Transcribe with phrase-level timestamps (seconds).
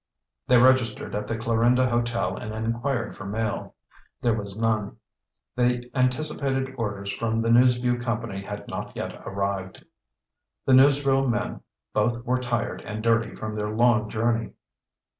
[0.47, 3.75] They registered at the Clarinda Hotel and inquired for mail.
[4.19, 4.97] There was none.
[5.55, 9.85] The anticipated orders from the News Vue Company had not yet arrived.
[10.65, 11.61] The newsreel men
[11.93, 14.53] both were tired and dirty from their long journey.